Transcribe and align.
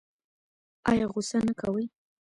ایا 0.89 1.05
غوسه 1.11 1.37
نه 1.47 1.53
کوي؟ 1.59 1.85